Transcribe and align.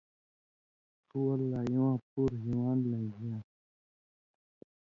ݜُو 1.05 1.17
ول 1.27 1.41
لا 1.51 1.59
اِواں 1.69 1.95
پُوروۡ 2.09 2.41
ہیواند 2.43 2.83
لن٘گھیان٘س۔ 2.91 3.45